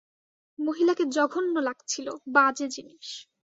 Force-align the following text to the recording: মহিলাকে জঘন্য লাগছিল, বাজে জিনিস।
মহিলাকে 0.59 1.03
জঘন্য 1.09 1.55
লাগছিল, 1.59 2.07
বাজে 2.27 2.67
জিনিস। 2.67 3.07